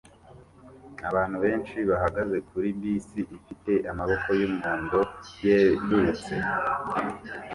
[1.09, 4.99] Abantu benshi bahagaze kuri bisi ifite amaboko yumuhondo
[5.45, 6.33] yerurutse